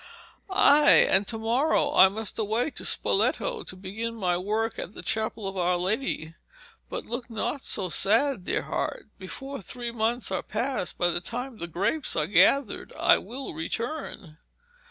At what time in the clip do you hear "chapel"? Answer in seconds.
5.03-5.47